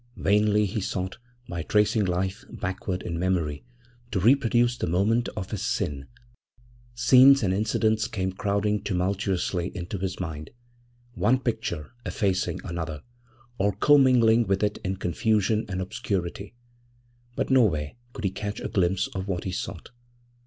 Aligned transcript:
Vainly 0.17 0.65
he 0.65 0.81
sought, 0.81 1.19
by 1.47 1.61
tracing 1.61 2.05
life 2.05 2.43
backward 2.49 3.03
in 3.03 3.19
memory, 3.19 3.63
to 4.09 4.19
reproduce 4.19 4.75
the 4.75 4.87
moment 4.87 5.29
of 5.37 5.51
his 5.51 5.61
sin; 5.61 6.07
scenes 6.95 7.43
and 7.43 7.53
incidents 7.53 8.07
came 8.07 8.31
crowding 8.31 8.81
tumultuously 8.81 9.71
into 9.77 9.99
his 9.99 10.19
mind, 10.19 10.49
one 11.13 11.39
picture 11.39 11.91
effacing 12.03 12.59
another, 12.63 13.03
or 13.59 13.73
commingling 13.73 14.47
with 14.47 14.63
it 14.63 14.79
in 14.83 14.95
confusion 14.95 15.65
and 15.69 15.81
obscurity, 15.83 16.55
but 17.35 17.51
nowhere 17.51 17.91
could 18.11 18.23
he 18.23 18.31
catch 18.31 18.59
a 18.59 18.69
glimpse 18.69 19.05
of 19.13 19.27
what 19.27 19.43
he 19.43 19.51
sought. 19.51 19.91